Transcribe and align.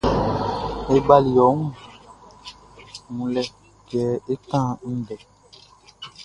E 0.95 0.95
bali 1.07 1.33
ɔ 1.45 1.47
wun 1.57 1.61
wunlɛ 3.15 3.41
kɛ 3.89 4.01
é 4.33 4.35
kán 4.49 4.69
ndɛ. 4.97 5.15